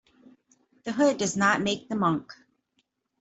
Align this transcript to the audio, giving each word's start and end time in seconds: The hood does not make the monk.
The 0.83 0.93
hood 0.93 1.19
does 1.19 1.37
not 1.37 1.61
make 1.61 1.87
the 1.87 1.95
monk. 1.95 2.33